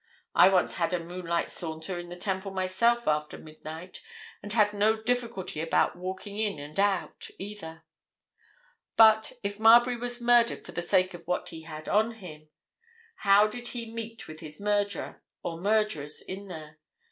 [0.33, 4.01] I once had a moonlight saunter in the Temple myself after midnight,
[4.41, 7.83] and had no difficulty about walking in and out, either.
[8.97, 13.93] But—if Marbury was murdered for the sake of what he had on him—how did he
[13.93, 16.79] meet with his murderer or murderers in there?